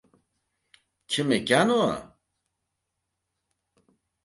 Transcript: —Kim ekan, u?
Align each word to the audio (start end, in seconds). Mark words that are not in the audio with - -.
—Kim 1.11 1.29
ekan, 1.37 1.69
u? 1.75 1.77